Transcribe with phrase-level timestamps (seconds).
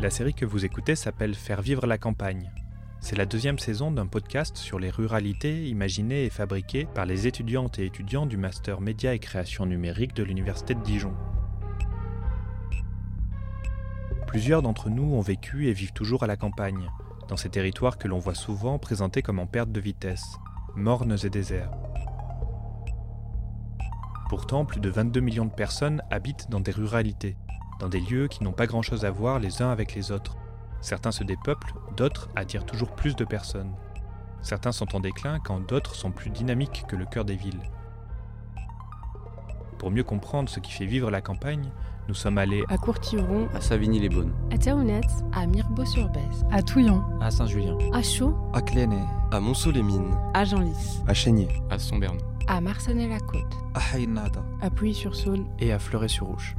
[0.00, 2.52] La série que vous écoutez s'appelle Faire vivre la campagne.
[3.00, 7.80] C'est la deuxième saison d'un podcast sur les ruralités imaginées et fabriquées par les étudiantes
[7.80, 11.14] et étudiants du Master Média et Création Numérique de l'Université de Dijon.
[14.28, 16.92] Plusieurs d'entre nous ont vécu et vivent toujours à la campagne,
[17.26, 20.36] dans ces territoires que l'on voit souvent présentés comme en perte de vitesse,
[20.76, 21.72] mornes et déserts.
[24.28, 27.36] Pourtant, plus de 22 millions de personnes habitent dans des ruralités,
[27.78, 30.36] dans des lieux qui n'ont pas grand-chose à voir les uns avec les autres.
[30.80, 33.72] Certains se dépeuplent, d'autres attirent toujours plus de personnes.
[34.42, 37.62] Certains sont en déclin quand d'autres sont plus dynamiques que le cœur des villes.
[39.78, 41.70] Pour mieux comprendre ce qui fait vivre la campagne,
[42.08, 47.76] nous sommes allés à Courtiron, à Savigny-les-Beaunes, à Théounette, à Mirbeau-sur-Bèze, à Touillon, à Saint-Julien,
[47.92, 53.94] à Chaux, à Clénet, à Monceau-les-Mines, à Genlis, à Chénier, à Sombernon, à Marcenay-la-Côte, à
[53.94, 56.56] Haïnada, à Puy-sur-Saône et à Fleuret-sur-Rouge.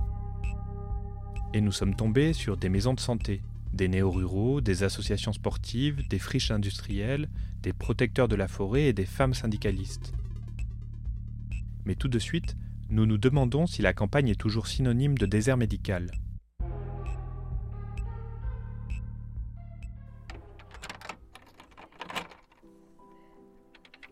[1.53, 3.41] Et nous sommes tombés sur des maisons de santé,
[3.73, 7.27] des néo-ruraux, des associations sportives, des friches industrielles,
[7.63, 10.13] des protecteurs de la forêt et des femmes syndicalistes.
[11.85, 12.55] Mais tout de suite,
[12.89, 16.11] nous nous demandons si la campagne est toujours synonyme de désert médical.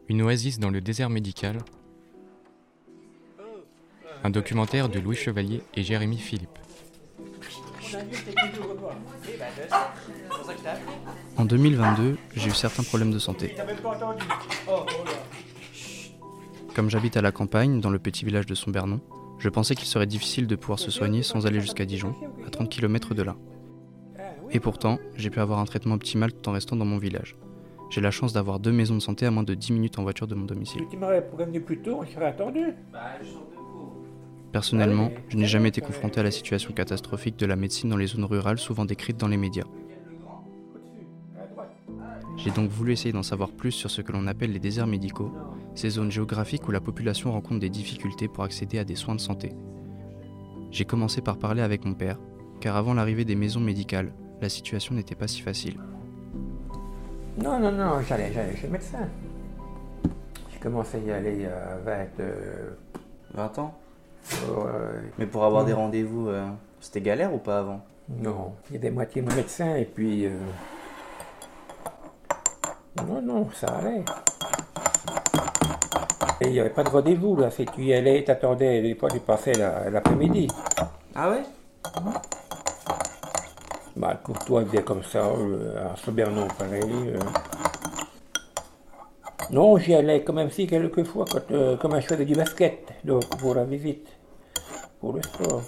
[0.10, 1.60] Une oasis dans le désert médical.
[4.24, 6.58] Un documentaire de Louis Chevalier et Jérémy Philippe.
[11.38, 13.56] En 2022, j'ai eu certains problèmes de santé.
[16.76, 19.00] Comme j'habite à la campagne, dans le petit village de Sombernon,
[19.40, 22.14] je pensais qu'il serait difficile de pouvoir se soigner sans aller jusqu'à Dijon,
[22.46, 23.36] à 30 km de là.
[24.52, 27.36] Et pourtant, j'ai pu avoir un traitement optimal tout en restant dans mon village.
[27.90, 30.28] J'ai la chance d'avoir deux maisons de santé à moins de 10 minutes en voiture
[30.28, 30.84] de mon domicile.
[30.90, 32.74] Tu m'aurais prévenu plus tôt, on serait attendu.
[34.58, 38.08] Personnellement, je n'ai jamais été confronté à la situation catastrophique de la médecine dans les
[38.08, 39.68] zones rurales souvent décrites dans les médias.
[42.38, 45.32] J'ai donc voulu essayer d'en savoir plus sur ce que l'on appelle les déserts médicaux,
[45.76, 49.20] ces zones géographiques où la population rencontre des difficultés pour accéder à des soins de
[49.20, 49.54] santé.
[50.72, 52.18] J'ai commencé par parler avec mon père,
[52.60, 55.78] car avant l'arrivée des maisons médicales, la situation n'était pas si facile.
[57.38, 59.08] Non, non, non, j'allais, j'allais chez le médecin.
[60.52, 62.08] J'ai commencé à y aller à 20,
[63.36, 63.78] 20 ans?
[63.80, 63.87] euh,
[65.18, 66.48] Mais pour avoir des rendez-vous, euh,
[66.80, 67.82] c'était galère ou pas avant?
[68.10, 70.26] Non, il y avait moitié mon médecin et puis...
[70.26, 70.32] Euh...
[73.06, 74.04] Non, non, ça allait.
[76.42, 79.10] Et il n'y avait pas de rendez-vous là, si tu y allais, t'attendais, des fois
[79.10, 80.48] tu passais l'après-midi.
[81.16, 81.44] Ah ouais?
[83.96, 86.84] Bah, le courtois faisait comme ça, euh, à Sobernon pareil.
[86.84, 87.20] Euh.
[89.52, 92.94] Non, j'y allais quand même si quelques fois, quand, euh, comme je faisais du basket,
[93.06, 94.08] donc pour la visite,
[95.00, 95.62] pour le sport.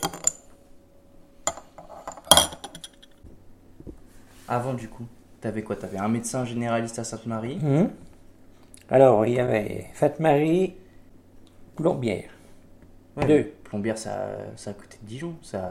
[4.47, 5.05] Avant du coup,
[5.39, 5.75] t'avais quoi?
[5.75, 7.59] T'avais un médecin généraliste à Sainte-Marie?
[7.63, 7.89] Hum.
[8.89, 10.75] Alors, il y avait Sainte-Marie,
[11.75, 12.29] Plombière.
[13.15, 13.43] Ouais, Deux.
[13.63, 15.69] Plombière, ça, ça à côté de Dijon, ça.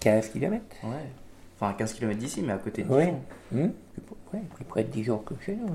[0.00, 0.62] 15 km.
[0.84, 0.90] Ouais.
[1.56, 3.04] Enfin, 15 km d'ici, mais à côté de Oui.
[3.06, 3.20] Dijon.
[3.54, 3.72] Hum.
[4.32, 5.74] Ouais, plus près de Dijon que chez nous.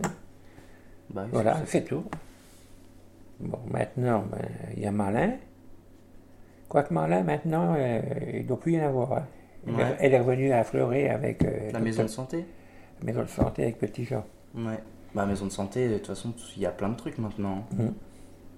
[1.14, 2.04] Oui, Voilà, c'est- tout.
[3.40, 5.34] Bon, maintenant, ben, il y a Malin.
[6.70, 8.02] Quoique Malin, maintenant, euh,
[8.34, 9.14] il ne doit plus y en avoir.
[9.14, 9.26] hein.
[9.68, 9.96] Elle, est- Ouais.
[10.00, 11.44] elle est revenue à Fleuret avec.
[11.44, 12.46] euh, La maison de sa- santé
[13.02, 14.24] la maison de santé avec Petit Jean.
[14.56, 14.80] Ouais.
[15.14, 17.66] Bah, maison de santé, de toute façon, il y a plein de trucs maintenant.
[17.78, 17.94] Mhm.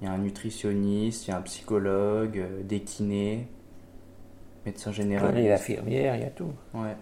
[0.02, 3.48] Il y a un nutritionniste, il y a un psychologue, euh, des kinés,
[4.66, 5.34] médecin général.
[5.34, 6.52] Les infirmières, il y a tout.
[6.76, 6.96] Ouais.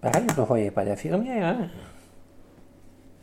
[0.00, 1.44] Pareil, on n'envoyait pas d'infirmière.
[1.46, 1.68] Hein.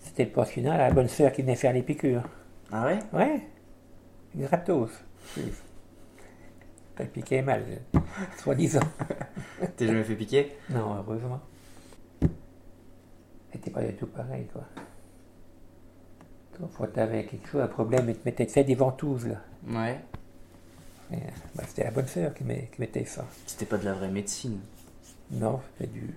[0.02, 2.28] C'était le pensionnat, la bonne sœur qui venait faire les piqûres.
[2.72, 3.00] Ah ouais?
[3.14, 3.42] Ouais,
[4.36, 4.92] gratos.
[6.96, 7.64] T'as piqué mal,
[8.38, 8.82] soi-disant.
[9.78, 10.52] T'es jamais fait piquer?
[10.70, 11.40] Non, heureusement.
[13.52, 14.64] C'était pas du tout pareil, quoi.
[16.78, 19.42] Quand t'avais quelque chose, un problème, ils te fait des ventouses, là.
[19.68, 20.00] Ouais.
[21.12, 21.18] Et,
[21.56, 23.26] bah, c'était la bonne sœur qui, qui mettait ça.
[23.48, 24.60] C'était pas de la vraie médecine?
[25.32, 26.14] Non, c'était du...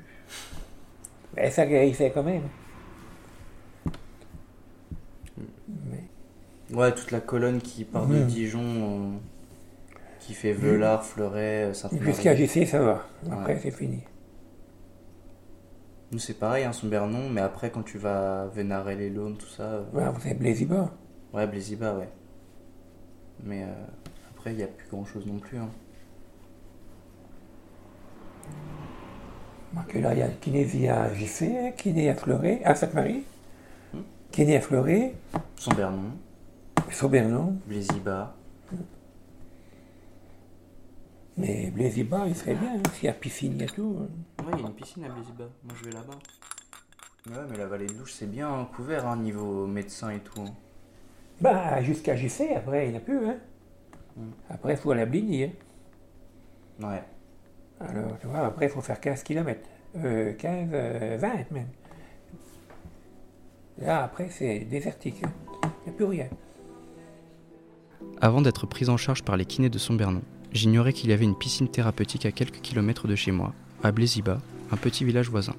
[1.37, 2.49] Mais ça guérissait quand même.
[5.91, 6.05] Mais...
[6.73, 8.19] Ouais, toute la colonne qui part de.
[8.25, 9.11] Dijon, euh,
[10.21, 12.05] qui fait Velard, Fleuret, euh, Sainte-Marie.
[12.07, 13.07] Jusqu'à JC, ça va.
[13.31, 13.61] Après, Ouais.
[13.63, 14.01] c'est fini.
[16.13, 19.63] Nous, c'est pareil, hein, Sombernon, mais après, quand tu vas Vénarel et l'Aune, tout ça.
[19.65, 20.91] euh, Voilà, vous avez Blaisibord.
[21.33, 22.09] Ouais, Bléziba, ouais.
[23.45, 23.67] Mais euh,
[24.35, 25.57] après, il n'y a plus grand chose non plus.
[25.59, 25.71] Hein.
[29.75, 33.25] Donc là, il y a Kinésie à JC, Kiné à Fleuret, à Sainte-Marie,
[33.95, 34.01] Hmm.
[34.31, 35.15] Kiné à Fleuret,
[35.57, 36.13] Sombernon,
[36.93, 37.57] Saubernon.
[37.67, 38.35] Bléziba.
[41.39, 44.07] Mais Blaisiba, il serait bien, hein, s'il y a piscine et tout.
[44.41, 45.45] Ouais, il y a une piscine à Blaisiba.
[45.65, 46.19] Moi, je vais là-bas.
[47.31, 50.43] Ouais, mais la vallée de douche, c'est bien couvert, hein, niveau médecin et tout.
[50.43, 50.53] hein.
[51.41, 53.27] Bah, jusqu'à JC, après, il n'y en a plus.
[53.27, 53.37] Hein.
[54.17, 54.31] Mm.
[54.51, 55.45] Après, il faut aller à Bligny.
[55.45, 55.51] Hein.
[56.81, 57.03] Ouais.
[57.81, 59.61] Alors, tu vois, après, il faut faire 15 km.
[59.97, 61.69] Euh, 15, euh, 20 même.
[63.79, 65.23] Là, après, c'est désertique.
[65.25, 65.33] hein.
[65.87, 66.29] Il n'y a plus rien.
[68.21, 70.23] Avant d'être prise en charge par les kinés de Sombernon,
[70.53, 73.53] j'ignorais qu'il y avait une piscine thérapeutique à quelques kilomètres de chez moi,
[73.83, 74.41] à Blaisiba,
[74.71, 75.55] un petit village voisin.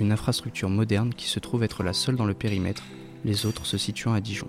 [0.00, 2.84] Une infrastructure moderne qui se trouve être la seule dans le périmètre,
[3.24, 4.48] les autres se situant à Dijon.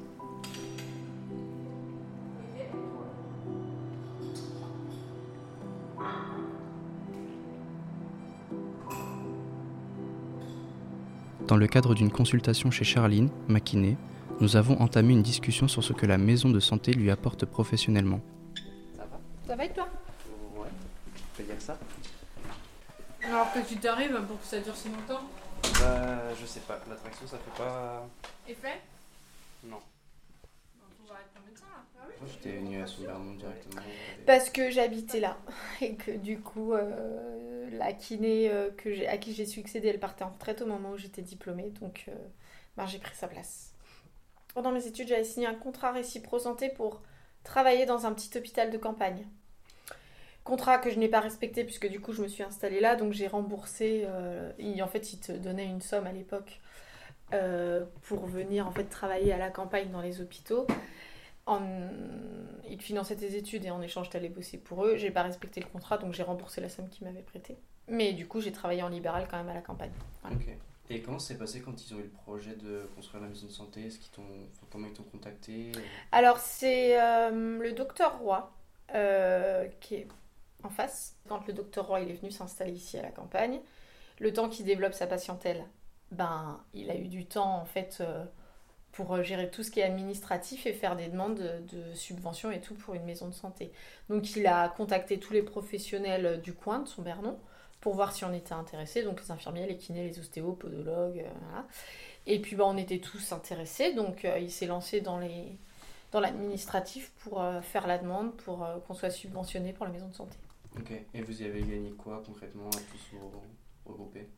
[11.48, 13.98] Dans le cadre d'une consultation chez Charline, ma kiné,
[14.42, 18.22] nous avons entamé une discussion sur ce que la maison de santé lui apporte professionnellement.
[19.48, 19.66] Ça va?
[19.66, 19.88] Et toi?
[20.56, 20.68] Ouais,
[21.16, 21.78] tu peux dire ça?
[23.24, 25.24] Alors que tu t'arrives pour que ça dure si longtemps?
[25.82, 28.08] Bah, je sais pas, l'attraction ça fait pas.
[28.48, 28.82] Effet
[29.66, 29.80] Non.
[31.04, 31.84] On va avec ton médecin là.
[32.02, 33.82] Ah j'étais venu à Sombernon directement.
[34.26, 35.38] Parce que j'habitais là
[35.82, 40.24] et que du coup, euh, la kiné euh, que à qui j'ai succédé, elle partait
[40.24, 42.16] en retraite au moment où j'étais diplômée, donc euh,
[42.78, 43.69] ben, j'ai pris sa place.
[44.60, 47.02] Pendant mes études, j'avais signé un contrat récipro santé pour
[47.46, 49.26] travailler dans un petit hôpital de campagne.
[50.44, 53.14] Contrat que je n'ai pas respecté puisque du coup je me suis installée là, donc
[53.14, 54.04] j'ai remboursé.
[54.06, 56.60] euh, et en fait, ils te donnaient une somme à l'époque
[57.32, 60.68] euh, pour venir en fait travailler à la campagne dans les hôpitaux
[61.46, 61.62] en...
[62.70, 64.98] ils te finançaient tes études et en échange t'allais bosser pour eux.
[64.98, 67.56] J'ai pas respecté le contrat donc j'ai remboursé la somme qu'ils m'avaient prêtée.
[67.88, 69.94] Mais du coup j'ai travaillé en libéral quand même à la campagne.
[70.92, 73.52] Et comment s'est passé quand ils ont eu le projet de construire la maison de
[73.52, 73.90] santé?
[74.72, 75.72] Comment ils t'ont contacté?
[76.12, 78.52] Alors c'est euh, le docteur Roy
[78.96, 80.08] euh, qui est
[80.64, 81.16] en face.
[81.28, 83.60] Quand le docteur Roy il est venu s'installer ici à la campagne,
[84.20, 85.64] le temps qu'il développe sa patientèle,
[86.12, 88.26] ben il a eu du temps en fait euh,
[88.92, 92.62] pour gérer tout ce qui est administratif et faire des demandes de, de subventions et
[92.62, 93.72] tout pour une maison de santé.
[94.10, 97.40] Donc il a contacté tous les professionnels du coin de son Bernon
[97.82, 101.30] pour voir si on était intéressés, donc les infirmiers, les kinés, les ostéos, podologues, euh,
[101.42, 101.66] voilà.
[102.30, 105.58] Et puis ben, on était tous intéressés, donc euh, il s'est lancé dans les
[106.12, 110.08] dans l'administratif pour euh, faire la demande pour euh, qu'on soit subventionné pour la maison
[110.08, 110.38] de santé.
[110.78, 110.92] Ok.
[111.14, 113.32] Et vous y avez gagné quoi concrètement à tous vous
[113.86, 114.30] regrouper?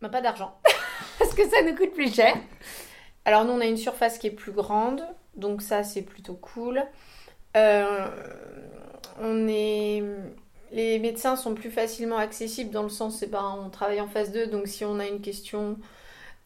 [0.00, 0.58] Bah, pas d'argent,
[1.18, 2.36] parce que ça nous coûte plus cher.
[3.24, 5.02] Alors nous, on a une surface qui est plus grande,
[5.34, 6.84] donc ça, c'est plutôt cool.
[7.56, 10.02] On est...
[10.74, 14.32] Les médecins sont plus facilement accessibles dans le sens, c'est ben, on travaille en phase
[14.32, 15.78] 2, donc si on a une question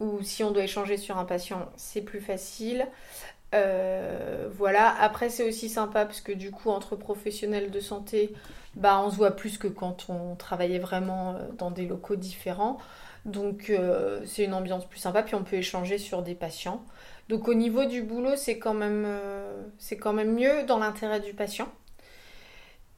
[0.01, 2.87] ou si on doit échanger sur un patient, c'est plus facile.
[3.55, 8.35] Euh, voilà, après c'est aussi sympa parce que du coup entre professionnels de santé,
[8.75, 12.77] bah, on se voit plus que quand on travaillait vraiment euh, dans des locaux différents.
[13.25, 16.85] Donc euh, c'est une ambiance plus sympa, puis on peut échanger sur des patients.
[17.31, 19.07] Donc au niveau du boulot, c'est quand même
[20.35, 21.69] mieux dans l'intérêt du patient.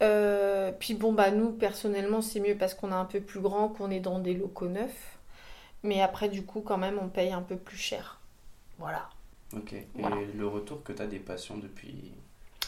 [0.03, 3.69] Euh, puis bon, bah nous personnellement, c'est mieux parce qu'on est un peu plus grand,
[3.69, 5.19] qu'on est dans des locaux neufs.
[5.83, 8.19] Mais après, du coup, quand même, on paye un peu plus cher.
[8.79, 9.09] Voilà.
[9.57, 9.73] Ok.
[9.73, 10.17] Et Voilà.
[10.37, 12.13] le retour que tu as des patients depuis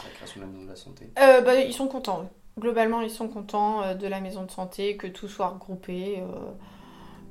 [0.03, 1.11] la création de la maison de la santé?
[1.19, 2.29] Euh, bah, ils sont contents.
[2.59, 6.23] Globalement, ils sont contents euh, de la maison de santé, que tout soit regroupé.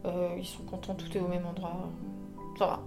[0.05, 1.89] euh, ils sont contents, tout est au même endroit.
[2.57, 2.83] Ça va.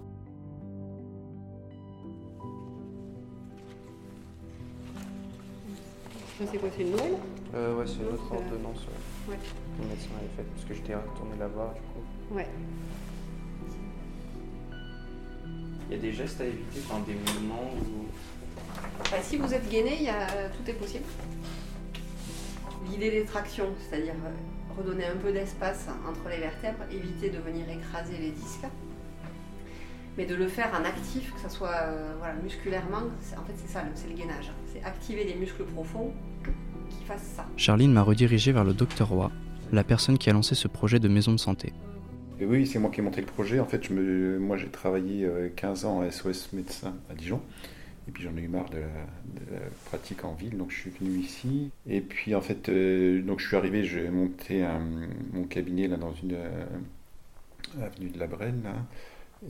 [6.38, 7.14] C'est quoi C'est une nouvelle
[7.54, 8.80] euh, Ouais, c'est une autre Euh, ordonnance
[9.28, 9.34] ouais.
[9.34, 9.38] ouais.
[9.76, 12.34] que le médecin avait faite parce que j'étais retourné là-bas du coup.
[12.36, 12.48] Ouais.
[15.90, 18.06] Il y a des gestes à éviter, enfin des mouvements où.
[19.10, 20.26] Bah, si vous êtes gainé, il y a...
[20.48, 21.04] tout est possible.
[22.90, 27.64] L'idée des tractions, c'est-à-dire euh, redonner un peu d'espace entre les vertèbres, éviter de venir
[27.70, 28.66] écraser les disques,
[30.16, 33.02] mais de le faire en actif, que ce soit euh, voilà, musculairement.
[33.20, 34.50] c'est- En fait, c'est ça, c'est le gainage.
[34.72, 36.12] C'est activer les muscles profonds
[36.90, 37.46] qui fassent ça.
[37.56, 39.30] Charline m'a redirigé vers le docteur Roy,
[39.72, 41.72] la personne qui a lancé ce projet de maison de santé.
[42.40, 43.60] Et oui, c'est moi qui ai monté le projet.
[43.60, 47.40] En fait, je me, moi, j'ai travaillé euh, 15 ans à SOS médecin à Dijon.
[48.06, 50.76] Et puis j'en ai eu marre de la, de la pratique en ville, donc je
[50.78, 51.70] suis venu ici.
[51.88, 55.96] Et puis en fait, euh, donc je suis arrivé, j'ai monté un- mon cabinet là
[55.96, 56.66] dans une euh,
[57.82, 58.60] avenue de la Brenne.
[58.64, 58.72] Là.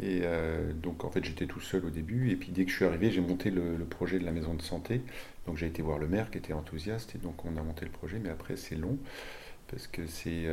[0.00, 2.30] Et euh, donc en fait, j'étais tout seul au début.
[2.30, 4.62] Et puis dès que je suis arrivé, j'ai monté le, projet de la maison de
[4.62, 5.02] santé.
[5.46, 7.90] Donc j'ai été voir le maire qui était enthousiaste et donc on a monté le
[7.90, 8.18] projet.
[8.18, 8.98] Mais après, c'est long.
[9.68, 10.46] parce que c'est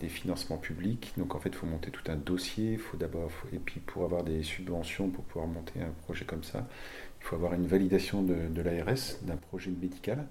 [0.00, 1.12] des financements publics.
[1.16, 2.76] Donc en fait, il faut monter tout un dossier.
[2.76, 6.68] Faut d'abord, et puis pour avoir des subventions pour pouvoir monter un projet comme ça,
[7.20, 10.26] il faut avoir une validation de l'ARS d'un projet médical.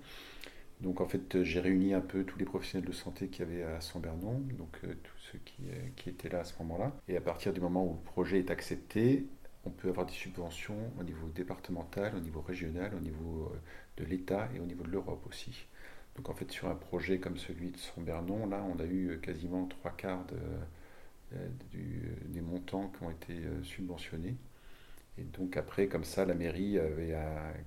[0.81, 3.79] Donc en fait, j'ai réuni un peu tous les professionnels de santé qui avaient à
[3.81, 6.91] Saint-Bernon, donc euh, tous ceux qui, euh, qui, étaient là à ce moment-là.
[7.07, 9.27] Et à partir du moment où le projet est accepté,
[9.63, 13.59] on peut avoir des subventions au niveau départemental, au niveau régional, au niveau euh,
[13.97, 15.67] de l'État et au niveau de l'Europe aussi.
[16.15, 19.65] Donc en fait, sur un projet comme celui de Saint-Bernon, là, on a eu quasiment
[19.67, 20.25] trois quarts
[21.31, 24.35] des montants qui ont été subventionnés.
[25.17, 27.15] Et donc après, comme ça, la mairie avait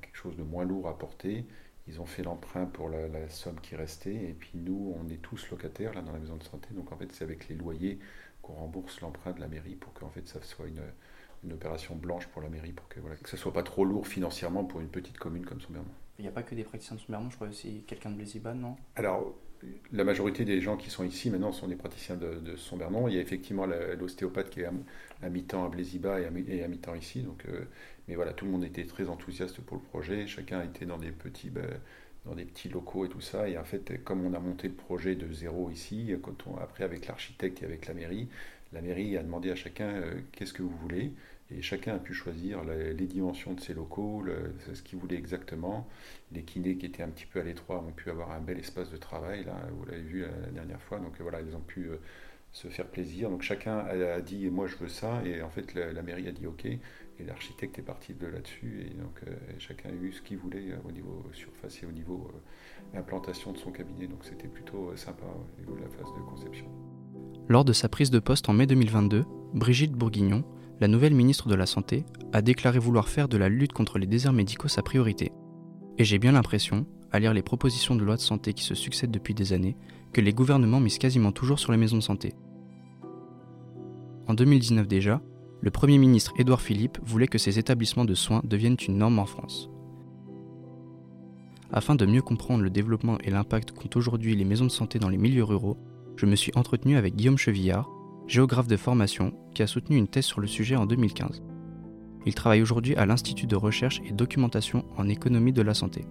[0.02, 1.46] quelque chose de moins lourd à porter
[1.86, 4.14] ils ont fait l'emprunt pour la, somme qui restait.
[4.14, 6.68] Et puis nous, on est tous locataires là dans la maison de santé.
[6.72, 7.98] Donc en fait, c'est avec les loyers
[8.42, 10.82] qu'on rembourse l'emprunt de la mairie pour qu'en fait ça soit une,
[11.44, 14.06] une, opération blanche pour la mairie, pour que, voilà, que ça soit pas trop lourd
[14.06, 15.88] financièrement pour une petite commune comme Saint-Bernon.
[16.18, 18.54] Il n'y a pas que des praticiens de Saint-Bernon, je crois aussi quelqu'un de Blaisiban,
[18.54, 18.76] non?
[18.96, 19.34] Alors,
[19.92, 23.08] la majorité des gens qui sont ici maintenant sont des praticiens de, de Saint-Bernon.
[23.08, 24.66] Il y a effectivement l'ostéopathe qui est
[25.22, 27.26] à, mi-temps à Blaisiba et à, mi-temps ici.
[27.48, 27.60] Euh,
[28.08, 30.26] mais voilà, tout le monde était très enthousiaste pour le projet.
[30.26, 31.66] Chacun était dans des petits, ben,
[32.26, 33.48] dans des petits locaux et tout ça.
[33.48, 36.84] Et en fait, comme on a monté le projet de zéro ici, quand on, après
[36.84, 38.28] avec l'architecte et avec la mairie,
[38.74, 41.12] la mairie a demandé à chacun euh, qu'est-ce que vous voulez?
[41.50, 44.24] Et chacun a pu choisir les, dimensions de ses locaux,
[44.72, 45.86] ce qu'il voulait exactement.
[46.32, 48.90] Les kinés qui étaient un petit peu à l'étroit ont pu avoir un bel espace
[48.90, 50.98] de travail, là, vous l'avez vu la, dernière fois.
[50.98, 51.96] Donc voilà, ils ont pu euh,
[52.52, 53.28] se faire plaisir.
[53.28, 55.22] Donc chacun a, dit moi je veux ça.
[55.26, 56.64] Et en fait, la mairie a dit ok.
[56.64, 60.72] Et l'architecte est parti de là-dessus, et donc euh, chacun a eu ce qu'il voulait
[60.72, 62.28] euh, au niveau surface et au niveau
[62.92, 64.08] implantation de son cabinet.
[64.08, 66.66] Donc c'était plutôt sympa au niveau de la phase de conception.
[67.48, 70.44] Lors de sa prise de poste en mai 2022, Brigitte Bourguignon,
[70.80, 74.06] la nouvelle ministre de la Santé, a déclaré vouloir faire de la lutte contre les
[74.06, 75.32] déserts médicaux sa priorité.
[75.98, 79.12] Et j'ai bien l'impression, à lire les propositions de loi de santé qui se succèdent
[79.12, 79.76] depuis des années,
[80.12, 82.34] que les gouvernements misent quasiment toujours sur les maisons de santé.
[84.26, 85.20] En 2019 déjà,
[85.60, 89.26] le Premier ministre Édouard Philippe voulait que ces établissements de soins deviennent une norme en
[89.26, 89.70] France.
[91.72, 95.08] Afin de mieux comprendre le développement et l'impact qu'ont aujourd'hui les maisons de santé dans
[95.08, 95.78] les milieux ruraux,
[96.16, 97.88] je me suis entretenu avec Guillaume Chevillard,
[98.26, 101.42] géographe de formation, qui a soutenu une thèse sur le sujet en 2015.
[102.26, 106.06] Il travaille aujourd'hui à l'Institut de recherche et documentation en économie de la santé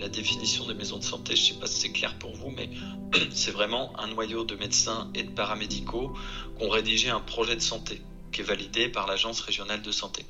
[0.00, 2.50] la définition des maisons de santé, je ne sais pas si c'est clair pour vous,
[2.50, 2.70] mais
[3.30, 6.12] c'est vraiment un noyau de médecins et de paramédicaux
[6.58, 8.00] qui ont rédigé un projet de santé
[8.32, 10.24] qui est validé par l'Agence régionale de santé.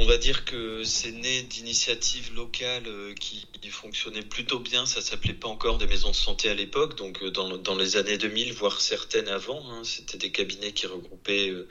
[0.00, 4.86] On va dire que c'est né d'initiatives locales euh, qui, fonctionnaient plutôt bien.
[4.86, 8.16] Ça s'appelait pas encore des maisons de santé à l'époque, donc euh, dans, les années
[8.16, 9.62] 2000, voire certaines avant.
[9.70, 9.82] Hein.
[9.84, 11.68] C'était des cabinets qui regroupaient euh,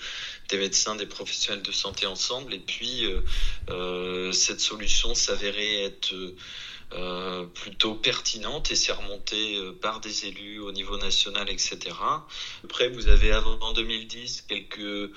[0.49, 2.53] des médecins, des professionnels de santé ensemble.
[2.53, 3.05] Et puis
[4.31, 6.13] cette solution s'avérait être
[7.53, 11.77] plutôt pertinente et c'est remonté euh, par des élus au niveau national, etc.
[12.63, 15.11] Après, vous avez avant en 2010 quelques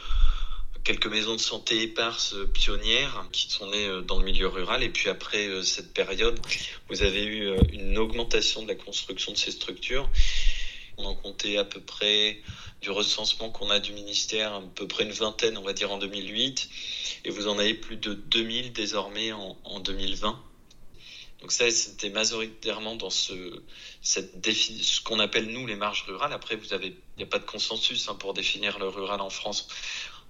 [0.84, 4.88] quelques maisons de santé éparses euh, pionnières qui sont nées dans le milieu rural et
[4.88, 6.38] puis après cette période,
[6.88, 10.08] vous avez eu une augmentation de la construction de ces structures.
[10.96, 12.40] On en comptait à peu près
[12.80, 15.98] du recensement qu'on a du ministère, à peu près une vingtaine, on va dire, en
[15.98, 16.68] 2008,
[17.24, 20.42] et vous en avez plus de 2000 désormais en, en 2020.
[21.40, 23.62] Donc ça, c'était majoritairement dans ce,
[24.02, 26.34] cette défi, ce qu'on appelle nous les marges rurales.
[26.34, 29.68] Après, il n'y a pas de consensus hein, pour définir le rural en France.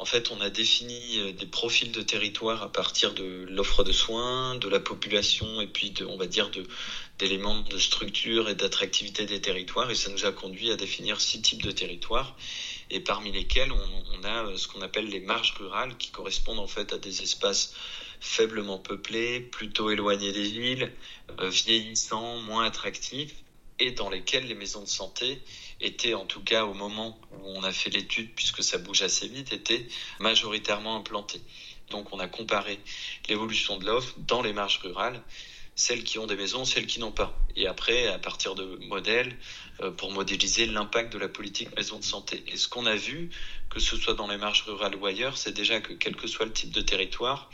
[0.00, 3.92] En fait, on a défini euh, des profils de territoire à partir de l'offre de
[3.92, 6.50] soins, de la population et puis on va dire
[7.18, 9.90] d'éléments de structure et d'attractivité des territoires.
[9.90, 12.34] Et ça nous a conduit à définir six types de territoires
[12.88, 16.60] et parmi lesquels on, on a euh, ce qu'on appelle les marges rurales qui correspondent
[16.60, 17.74] en fait à des espaces
[18.20, 20.92] faiblement peuplés, plutôt éloignés des villes,
[21.40, 23.34] euh, vieillissants, moins attractifs,
[23.80, 25.40] et dans lesquels les maisons de santé
[25.80, 29.28] étaient, en tout cas au moment où on a fait l'étude, puisque ça bouge assez
[29.28, 29.86] vite, étaient
[30.18, 31.42] majoritairement implantées.
[31.90, 32.78] Donc on a comparé
[33.28, 35.22] l'évolution de l'offre dans les marges rurales,
[35.74, 37.36] celles qui ont des maisons, celles qui n'ont pas.
[37.56, 39.36] Et après, à partir de modèles,
[39.80, 42.44] euh, pour modéliser l'impact de la politique maison de santé.
[42.48, 43.30] Et ce qu'on a vu,
[43.70, 46.44] que ce soit dans les marges rurales ou ailleurs, c'est déjà que quel que soit
[46.44, 47.50] le type de territoire,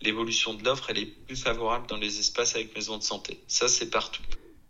[0.00, 3.40] l'évolution de l'offre, elle est plus favorable dans les espaces avec maison de santé.
[3.46, 4.22] Ça, c'est partout.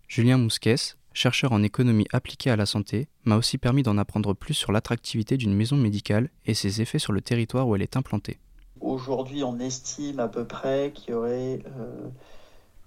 [0.09, 4.55] Julien Mousquès, chercheur en économie appliquée à la santé, m'a aussi permis d'en apprendre plus
[4.55, 8.39] sur l'attractivité d'une maison médicale et ses effets sur le territoire où elle est implantée.
[8.81, 11.61] Aujourd'hui, on estime à peu près qu'il y aurait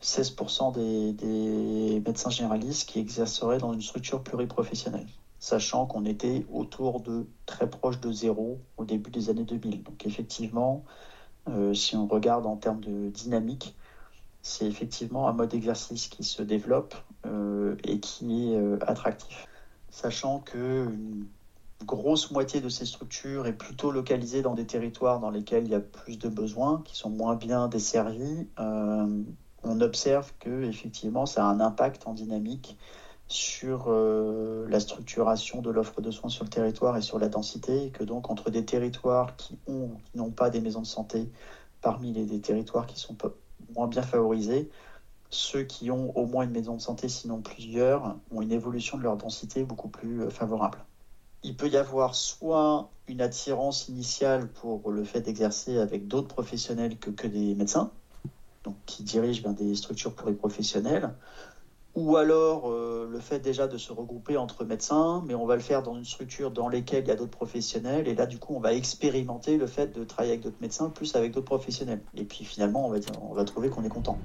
[0.01, 5.07] 16% euh, des, médecins généralistes qui exerceraient dans une structure pluriprofessionnelle,
[5.39, 9.81] sachant qu'on était autour de très proche de zéro au début des années 2000.
[9.81, 10.85] Donc effectivement,
[11.47, 13.75] euh, si on regarde en termes de dynamique,
[14.43, 16.95] c'est effectivement un mode d'exercice qui se développe
[17.83, 19.47] et qui est euh, attractif.
[19.89, 21.27] Sachant qu'une
[21.85, 25.75] grosse moitié de ces structures est plutôt localisée dans des territoires dans lesquels il y
[25.75, 29.23] a plus de besoins, qui sont moins bien desservis, euh,
[29.63, 32.77] on observe que effectivement ça a un impact en dynamique
[33.27, 37.91] sur la structuration de l'offre de soins sur le territoire et sur la densité, et
[37.91, 41.29] que donc entre des territoires qui ont qui n'ont pas des maisons de santé
[41.81, 43.15] parmi les, les territoires qui sont
[43.75, 44.71] moins bien favorisés,
[45.29, 49.03] ceux qui ont au moins une maison de santé, sinon plusieurs, ont une évolution de
[49.03, 50.79] leur densité beaucoup plus euh, favorable.
[51.43, 56.97] Il peut y avoir soit une attirance initiale pour le fait d'exercer avec d'autres professionnels
[56.97, 57.91] que, que des médecins,
[58.63, 61.13] donc qui dirigent vers des structures pluriprofessionnelles,
[61.95, 65.61] ou alors euh, le fait déjà de se regrouper entre médecins, mais on va le
[65.61, 68.55] faire dans une structure dans laquelle il y a d'autres professionnels, et là du coup
[68.55, 72.01] on va expérimenter le fait de travailler avec d'autres médecins plus avec d'autres professionnels.
[72.15, 74.17] Et puis finalement on va, on va trouver qu'on est content.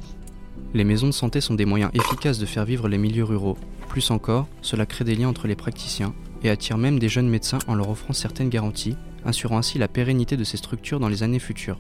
[0.75, 3.57] Les maisons de santé sont des moyens efficaces de faire vivre les milieux ruraux.
[3.89, 7.61] Plus encore, cela crée des liens entre les praticiens et attire même des jeunes médecins
[7.69, 11.39] en leur offrant certaines garanties, assurant ainsi la pérennité de ces structures dans les années
[11.39, 11.79] futures.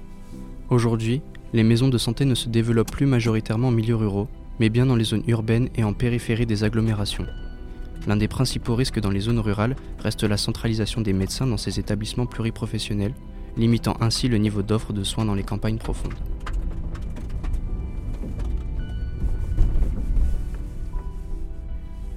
[0.70, 4.28] Aujourd'hui, les maisons de santé ne se développent plus majoritairement en milieux ruraux,
[4.58, 7.26] mais bien dans les zones urbaines et en périphérie des agglomérations.
[8.06, 11.80] L'un des principaux risques dans les zones rurales reste la centralisation des médecins dans ces
[11.80, 13.14] établissements pluriprofessionnels,
[13.56, 16.14] limitant ainsi le niveau d'offre de soins dans les campagnes profondes.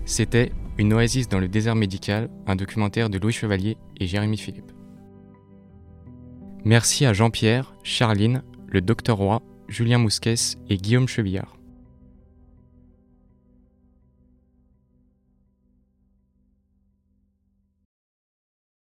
[0.07, 4.71] C'était Une oasis dans le désert médical, un documentaire de Louis Chevalier et Jérémy Philippe.
[6.63, 11.56] Merci à Jean-Pierre, Charline, le docteur Roy, Julien Mousquès et Guillaume Chevillard.